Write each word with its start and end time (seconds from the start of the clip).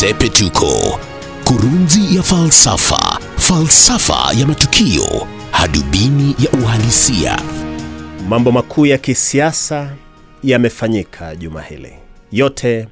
Sepetuko, 0.00 0.98
kurunzi 1.44 2.16
ya 2.16 2.22
falsafa, 2.22 3.18
falsafa 3.36 4.32
ya 4.40 4.46
matukio, 4.46 5.26
hadubini 5.50 6.36
ya 6.38 6.50
uhalisia. 6.62 7.40
Mambo 8.28 8.52
makuu 8.52 8.86
ya 8.86 8.98
kisiasa 8.98 9.96
yamefanyika 10.42 11.36
juma 11.36 11.62
hili. 11.62 11.92
Yote 12.32 12.88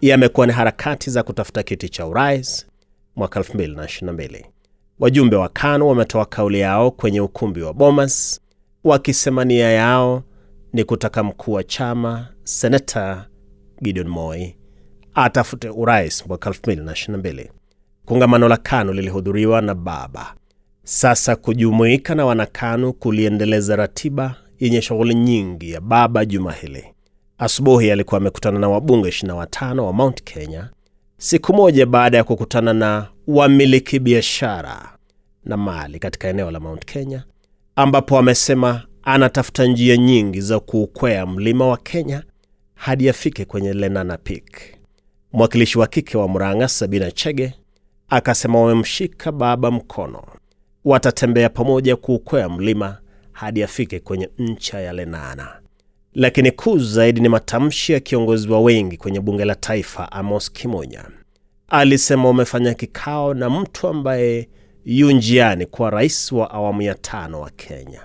yamekuwa 0.00 0.46
ni 0.46 0.52
harakati 0.52 1.10
za 1.10 1.22
kutafuta 1.22 1.62
kiti 1.62 1.88
cha 1.88 2.06
urais 2.06 2.66
mwaka 3.16 3.40
2022. 3.40 4.44
Wajumbe 4.98 5.36
wa 5.36 5.48
KANU 5.48 5.88
wametoa 5.88 6.24
kauli 6.26 6.60
yao 6.60 6.90
kwenye 6.90 7.20
ukumbi 7.20 7.62
wa 7.62 7.72
Bomas 7.74 8.40
wakisema 8.84 9.44
nia 9.44 9.70
yao 9.70 10.22
ni 10.72 10.84
kutaka 10.84 11.22
mkuu 11.22 11.52
wa 11.52 11.64
chama 11.64 12.28
Senata 12.44 13.26
Gideon 13.82 14.08
Moi 14.08 14.56
atafute 15.16 15.68
urais 15.68 16.26
mwaka 16.26 16.50
2022. 16.50 17.46
Kongamano 18.04 18.48
la 18.48 18.56
KANU 18.56 18.92
lilihudhuriwa 18.92 19.60
na 19.60 19.74
baba. 19.74 20.34
Sasa 20.84 21.36
kujumuika 21.36 22.14
na 22.14 22.26
wanakanu 22.26 22.92
kuliendeleza 22.92 23.76
ratiba 23.76 24.34
yenye 24.60 24.82
shughuli 24.82 25.14
nyingi 25.14 25.70
ya 25.70 25.80
baba 25.80 26.24
juma 26.24 26.52
hili. 26.52 26.84
Asubuhi 27.38 27.90
alikuwa 27.90 28.20
amekutana 28.20 28.58
na 28.58 28.68
wabunge 28.68 29.08
25 29.08 29.78
wa 29.80 29.92
Mount 29.92 30.22
Kenya, 30.24 30.70
siku 31.18 31.52
moja 31.54 31.86
baada 31.86 32.16
ya 32.18 32.24
kukutana 32.24 32.72
na 32.72 33.06
wamiliki 33.26 33.98
biashara 33.98 34.96
na 35.44 35.56
mali 35.56 35.98
katika 35.98 36.28
eneo 36.28 36.50
la 36.50 36.60
Mount 36.60 36.84
Kenya, 36.84 37.24
ambapo 37.76 38.18
amesema 38.18 38.82
anatafuta 39.02 39.64
njia 39.66 39.96
nyingi 39.96 40.40
za 40.40 40.60
kuukwea 40.60 41.26
mlima 41.26 41.66
wa 41.66 41.76
Kenya 41.76 42.22
hadi 42.74 43.08
afike 43.08 43.44
kwenye 43.44 43.72
Lenana 43.72 44.18
Peak. 44.18 44.75
Mwakilishi 45.36 45.78
wa 45.78 45.86
kike 45.86 46.18
wa 46.18 46.28
Murang'a 46.28 46.68
Sabina 46.68 47.10
Chege 47.10 47.54
akasema 48.08 48.60
wamemshika 48.60 49.32
baba 49.32 49.70
mkono, 49.70 50.22
watatembea 50.84 51.48
pamoja 51.48 51.96
kuukwea 51.96 52.48
mlima 52.48 52.98
hadi 53.32 53.62
afike 53.62 54.00
kwenye 54.00 54.30
ncha 54.38 54.80
ya 54.80 54.92
Lenana. 54.92 55.60
Lakini 56.14 56.50
kuu 56.50 56.78
zaidi 56.78 57.20
ni 57.20 57.28
matamshi 57.28 57.92
ya 57.92 58.00
kiongozi 58.00 58.48
wa 58.48 58.60
wengi 58.60 58.96
kwenye 58.96 59.20
bunge 59.20 59.44
la 59.44 59.54
taifa 59.54 60.12
Amos 60.12 60.52
Kimunya. 60.52 61.04
Alisema 61.68 62.24
wamefanya 62.28 62.74
kikao 62.74 63.34
na 63.34 63.50
mtu 63.50 63.88
ambaye 63.88 64.48
yu 64.84 65.10
njiani 65.12 65.66
kuwa 65.66 65.90
rais 65.90 66.32
wa 66.32 66.50
awamu 66.50 66.82
ya 66.82 66.94
tano 66.94 67.40
wa 67.40 67.50
Kenya. 67.50 68.00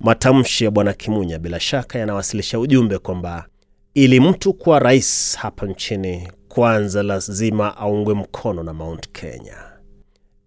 Matamshi 0.00 0.64
ya 0.64 0.70
bwana 0.70 0.92
Kimunya 0.92 1.38
bila 1.38 1.60
shaka 1.60 1.98
yanawasilisha 1.98 2.58
ujumbe 2.58 2.98
kwamba 2.98 3.46
ili 3.94 4.20
mtu 4.20 4.54
kuwa 4.54 4.78
rais 4.78 5.36
hapa 5.38 5.66
nchini, 5.66 6.28
kwanza 6.54 7.02
lazima 7.02 7.76
aungwe 7.76 8.14
mkono 8.14 8.62
na 8.62 8.72
Mount 8.74 9.08
Kenya. 9.12 9.56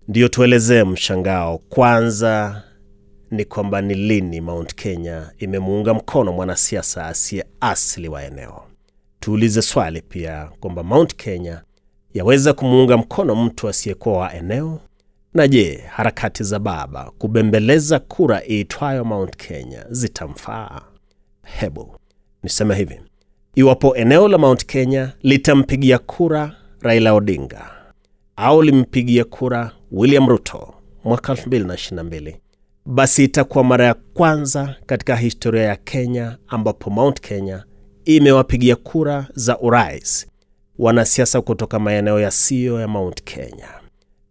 Ndiyo 0.07 0.27
tuelezee 0.27 0.83
mshangao 0.83 1.57
kwanza 1.57 2.63
ni 3.31 3.45
kwamba 3.45 3.81
ni 3.81 3.93
lini 3.95 4.41
Mount 4.41 4.75
Kenya 4.75 5.31
imemuunga 5.37 5.93
mkono 5.93 6.33
mwanasiasa 6.33 7.05
asiye 7.07 7.45
asili 7.59 8.07
wa 8.07 8.23
eneo. 8.23 8.63
Tuulize 9.19 9.61
swali 9.61 10.01
pia 10.01 10.49
kwamba 10.59 10.83
Mount 10.83 11.15
Kenya 11.15 11.61
yaweza 12.13 12.53
kumuunga 12.53 12.97
mkono 12.97 13.35
mtu 13.35 13.69
asiyekuwa 13.69 14.17
wa 14.17 14.33
eneo? 14.33 14.79
Na 15.33 15.47
je, 15.47 15.83
harakati 15.89 16.43
za 16.43 16.59
baba 16.59 17.11
kubembeleza 17.17 17.99
kura 17.99 18.41
iitwayo 18.49 19.03
Mount 19.05 19.35
Kenya 19.37 19.85
zitamfaa? 19.89 20.81
Hebu 21.43 21.95
niseme 22.43 22.75
hivi, 22.75 23.01
iwapo 23.55 23.95
eneo 23.95 24.27
la 24.27 24.37
Mount 24.37 24.65
Kenya 24.65 25.13
litampigia 25.21 25.97
kura 25.99 26.55
Raila 26.81 27.13
Odinga 27.13 27.71
au 28.35 28.61
limpigia 28.61 29.23
kura 29.23 29.71
William 29.91 30.27
Ruto 30.29 30.73
mwaka 31.03 31.33
2022 31.33 32.35
basi 32.85 33.23
itakuwa 33.23 33.63
mara 33.63 33.85
ya 33.85 33.93
kwanza 33.93 34.75
katika 34.85 35.15
historia 35.15 35.63
ya 35.63 35.75
Kenya 35.75 36.37
ambapo 36.47 36.89
Mount 36.89 37.21
Kenya 37.21 37.63
imewapigia 38.05 38.75
kura 38.75 39.27
za 39.35 39.59
urais 39.59 40.27
wanasiasa 40.79 41.41
kutoka 41.41 41.79
maeneo 41.79 42.19
yasiyo 42.19 42.81
ya 42.81 42.87
Mount 42.87 43.23
Kenya. 43.23 43.67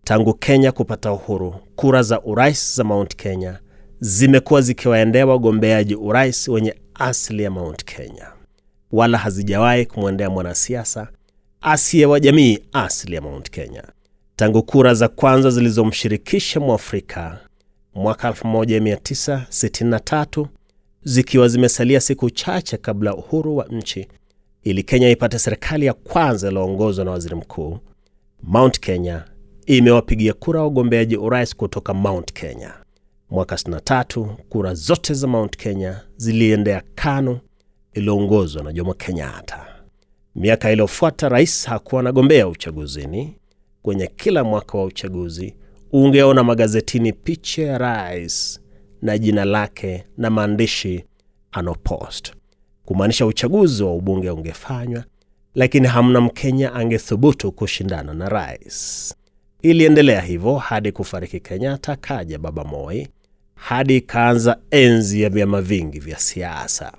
Tangu 0.04 0.34
Kenya 0.34 0.72
kupata 0.72 1.12
uhuru, 1.12 1.54
kura 1.76 2.02
za 2.02 2.20
urais 2.22 2.76
za 2.76 2.84
Mount 2.84 3.16
Kenya 3.16 3.58
zimekuwa 4.00 4.60
zikiwaendea 4.60 5.26
wagombeaji 5.26 5.94
urais 5.94 6.48
wenye 6.48 6.74
asili 6.94 7.42
ya 7.42 7.50
Mount 7.50 7.84
Kenya, 7.84 8.26
wala 8.92 9.18
hazijawahi 9.18 9.86
kumwendea 9.86 10.30
mwanasiasa 10.30 11.08
asiye 11.60 12.06
wa 12.06 12.20
jamii 12.20 12.58
asili 12.72 13.14
ya 13.14 13.20
Mount 13.20 13.50
Kenya. 13.50 13.82
Tangu 14.36 14.62
kura 14.62 14.94
za 14.94 15.08
kwanza 15.08 15.50
zilizomshirikisha 15.50 16.60
Mwafrika 16.60 17.38
mwaka 17.94 18.30
1963 18.30 20.46
zikiwa 21.04 21.48
zimesalia 21.48 22.00
siku 22.00 22.30
chache 22.30 22.76
kabla 22.76 23.16
uhuru 23.16 23.56
wa 23.56 23.64
nchi, 23.66 24.06
ili 24.62 24.82
Kenya 24.82 25.10
ipate 25.10 25.38
serikali 25.38 25.86
ya 25.86 25.92
kwanza 25.92 26.48
iliyoongozwa 26.48 27.04
na 27.04 27.10
waziri 27.10 27.34
mkuu, 27.34 27.78
Mount 28.42 28.80
Kenya 28.80 29.24
imewapigia 29.66 30.32
kura 30.32 30.62
wagombeaji 30.62 31.16
urais 31.16 31.56
kutoka 31.56 31.94
Mount 31.94 32.32
Kenya. 32.32 32.74
Mwaka 33.30 33.54
63 33.56 34.26
kura 34.48 34.74
zote 34.74 35.14
za 35.14 35.26
Mount 35.26 35.56
Kenya 35.56 36.00
ziliendea 36.16 36.82
KANU 36.94 37.38
iliyoongozwa 37.94 38.62
na 38.62 38.72
Jomo 38.72 38.94
Kenyatta. 38.94 39.66
Miaka 40.34 40.70
iliyofuata 40.72 41.28
rais 41.28 41.66
hakuwa 41.66 42.00
anagombea 42.00 42.48
uchaguzini. 42.48 43.36
Kwenye 43.82 44.06
kila 44.06 44.44
mwaka 44.44 44.78
wa 44.78 44.84
uchaguzi 44.84 45.54
ungeona 45.92 46.44
magazetini 46.44 47.12
picha 47.12 47.62
ya 47.62 47.78
rais 47.78 48.60
na 49.02 49.18
jina 49.18 49.44
lake 49.44 50.04
na 50.16 50.30
maandishi 50.30 51.04
anopost, 51.52 52.32
kumaanisha 52.84 53.26
uchaguzi 53.26 53.82
wa 53.82 53.94
ubunge 53.94 54.30
ungefanywa, 54.30 55.04
lakini 55.54 55.86
hamna 55.88 56.20
Mkenya 56.20 56.72
angethubutu 56.74 57.52
kushindana 57.52 58.14
na 58.14 58.28
rais. 58.28 59.14
Iliendelea 59.62 60.20
hivyo 60.20 60.54
hadi 60.56 60.92
kufariki 60.92 61.40
Kenyatta, 61.40 61.96
kaja 61.96 62.38
Baba 62.38 62.64
Moi, 62.64 63.08
hadi 63.54 63.96
ikaanza 63.96 64.58
enzi 64.70 65.22
ya 65.22 65.30
vyama 65.30 65.62
vingi 65.62 66.00
vya 66.00 66.18
siasa. 66.18 66.92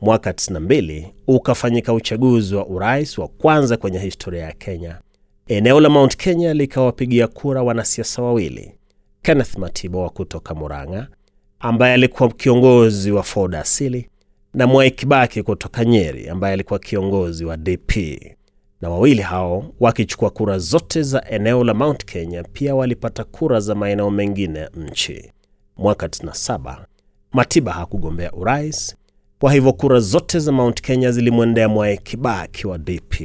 Mwaka 0.00 0.30
92 0.32 1.06
ukafanyika 1.26 1.92
uchaguzi 1.92 2.54
wa 2.54 2.66
urais 2.66 3.18
wa 3.18 3.28
kwanza 3.28 3.76
kwenye 3.76 3.98
historia 3.98 4.42
ya 4.44 4.52
Kenya. 4.52 4.98
Eneo 5.46 5.80
la 5.80 5.88
Mount 5.88 6.16
Kenya 6.16 6.54
likawapigia 6.54 7.26
kura 7.28 7.62
wanasiasa 7.62 8.22
wawili, 8.22 8.72
Kenneth 9.22 9.56
Matiba 9.56 9.98
wa 9.98 10.10
kutoka 10.10 10.54
Murang'a 10.54 11.06
ambaye 11.60 11.94
alikuwa 11.94 12.28
kiongozi 12.28 13.12
wa 13.12 13.22
Ford 13.22 13.54
asili 13.54 14.08
na 14.54 14.66
Mwai 14.66 14.90
Kibaki 14.90 15.42
kutoka 15.42 15.84
Nyeri 15.84 16.28
ambaye 16.28 16.54
alikuwa 16.54 16.78
kiongozi 16.78 17.44
wa 17.44 17.56
DP, 17.56 17.96
na 18.80 18.90
wawili 18.90 19.22
hao 19.22 19.64
wakichukua 19.80 20.30
kura 20.30 20.58
zote 20.58 21.02
za 21.02 21.24
eneo 21.30 21.64
la 21.64 21.74
Mount 21.74 22.04
Kenya. 22.04 22.42
Pia 22.42 22.74
walipata 22.74 23.24
kura 23.24 23.60
za 23.60 23.74
maeneo 23.74 24.10
mengine 24.10 24.58
ya 24.58 24.70
nchi. 24.74 25.32
Mwaka 25.76 26.06
97 26.06 26.84
Matiba 27.32 27.72
hakugombea 27.72 28.32
urais, 28.32 28.96
kwa 29.40 29.52
hivyo 29.52 29.72
kura 29.72 30.00
zote 30.00 30.38
za 30.38 30.52
Mount 30.52 30.80
Kenya 30.80 31.12
zilimwendea 31.12 31.68
Mwai 31.68 31.98
Kibaki 31.98 32.66
wa 32.66 32.78
DP. 32.78 33.20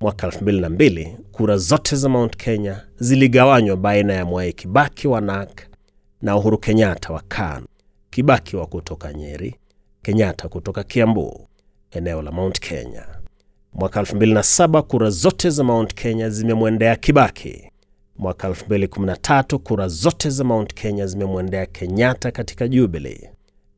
Mwaka 0.00 0.26
2002 0.26 1.16
kura 1.32 1.56
zote 1.56 1.96
za 1.96 2.08
Mount 2.08 2.36
Kenya 2.36 2.84
ziligawanywa 2.98 3.76
baina 3.76 4.12
ya 4.12 4.24
Mwai 4.24 4.52
Kibaki 4.52 5.08
wa 5.08 5.20
NAK 5.20 5.60
na 6.22 6.36
Uhuru 6.36 6.58
Kenyatta 6.58 7.12
wa 7.12 7.22
KANU. 7.28 7.66
Kibaki 8.10 8.56
wa 8.56 8.66
kutoka 8.66 9.12
Nyeri, 9.12 9.54
Kenyatta 10.02 10.48
kutoka 10.48 10.82
Kiambu, 10.84 11.48
eneo 11.90 12.22
la 12.22 12.30
Mount 12.32 12.60
Kenya. 12.60 13.06
Mwaka 13.72 14.00
2007 14.00 14.82
kura 14.82 15.10
zote 15.10 15.50
za 15.50 15.64
Mount 15.64 15.94
Kenya 15.94 16.30
zimemwendea 16.30 16.96
Kibaki. 16.96 17.70
Mwaka 18.16 18.48
2013 18.48 19.56
kura 19.58 19.88
zote 19.88 20.30
za 20.30 20.44
Mount 20.44 20.74
Kenya 20.74 21.06
zimemwendea 21.06 21.66
Kenyatta 21.66 22.30
katika 22.30 22.68
Jubilee. 22.68 23.30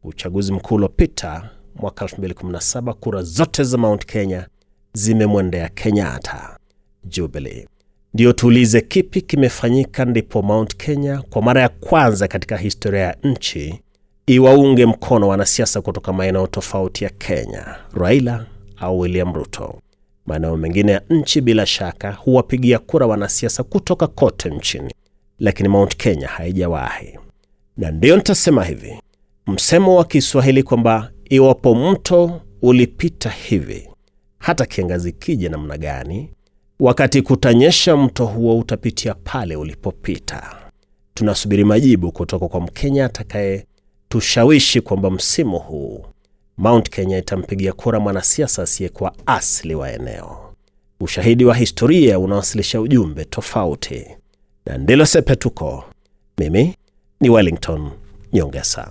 Uchaguzi 0.04 0.52
mkuu 0.52 0.74
uliopita 0.74 1.50
mwaka 1.76 2.04
2017 2.04 2.92
kura 2.92 3.22
zote 3.22 3.64
za 3.64 3.78
Mount 3.78 4.06
Kenya 4.06 4.46
zimemwendea 4.92 5.68
Kenyatta. 5.68 6.56
Jubilee. 7.04 7.66
Ndiyo 8.14 8.32
tuulize 8.32 8.80
kipi 8.80 9.20
kimefanyika 9.20 10.04
ndipo 10.04 10.42
Mount 10.42 10.76
Kenya 10.76 11.22
kwa 11.30 11.42
mara 11.42 11.60
ya 11.62 11.68
kwanza 11.68 12.28
katika 12.28 12.56
historia 12.56 13.00
ya 13.00 13.16
nchi 13.22 13.80
iwaunge 14.26 14.86
mkono 14.86 15.28
wanasiasa 15.28 15.80
kutoka 15.80 16.12
maeneo 16.12 16.46
tofauti 16.46 17.04
ya 17.04 17.10
Kenya, 17.10 17.76
Raila 17.94 18.46
au 18.76 18.98
William 19.00 19.34
Ruto. 19.34 19.80
Maeneo 20.26 20.56
mengine 20.56 20.92
ya 20.92 21.02
nchi 21.10 21.40
bila 21.40 21.66
shaka 21.66 22.12
huwapigia 22.12 22.78
kura 22.78 23.06
wanasiasa 23.06 23.62
kutoka 23.62 24.06
kote 24.06 24.50
nchini, 24.50 24.94
lakini 25.38 25.68
Mount 25.68 25.96
Kenya 25.96 26.28
haijawahi. 26.28 27.18
Na 27.76 27.90
ndiyo 27.90 28.16
nitasema 28.16 28.64
hivi, 28.64 29.00
msemo 29.46 29.96
wa 29.96 30.04
Kiswahili 30.04 30.62
kwamba 30.62 31.10
iwapo 31.30 31.74
mto 31.74 32.40
ulipita 32.62 33.30
hivi, 33.30 33.88
hata 34.38 34.66
kiangazi 34.66 35.12
kije 35.12 35.48
namna 35.48 35.78
gani, 35.78 36.30
wakati 36.80 37.22
kutanyesha, 37.22 37.96
mto 37.96 38.26
huo 38.26 38.58
utapitia 38.58 39.14
pale 39.14 39.56
ulipopita. 39.56 40.56
Tunasubiri 41.14 41.64
majibu 41.64 42.12
kutoka 42.12 42.48
kwa 42.48 42.60
Mkenya 42.60 43.04
atakayetushawishi 43.04 44.80
kwamba 44.80 45.10
msimu 45.10 45.58
huu 45.58 46.04
Mount 46.58 46.90
Kenya 46.90 47.18
itampigia 47.18 47.72
kura 47.72 48.00
mwanasiasa 48.00 48.62
asiyekuwa 48.62 49.14
asili 49.26 49.74
wa 49.74 49.92
eneo. 49.92 50.54
Ushahidi 51.00 51.44
wa 51.44 51.54
historia 51.54 52.18
unawasilisha 52.18 52.80
ujumbe 52.80 53.24
tofauti, 53.24 54.06
na 54.66 54.78
ndilo 54.78 55.06
Sepetuko. 55.06 55.84
Mimi 56.38 56.74
ni 57.20 57.30
Wellington 57.30 57.90
Nyongesa. 58.32 58.90